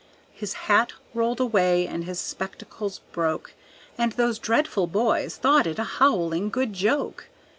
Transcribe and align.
His 0.33 0.53
hat 0.65 0.93
rolled 1.13 1.39
away, 1.39 1.85
and 1.85 2.05
his 2.05 2.17
spectacles 2.19 3.01
broke, 3.11 3.53
And 3.99 4.13
those 4.13 4.39
dreadful 4.39 4.87
boys 4.87 5.35
thought 5.37 5.67
it 5.67 5.77
a 5.77 5.83
howling 5.83 6.49
good 6.49 6.73
joke. 6.73 7.27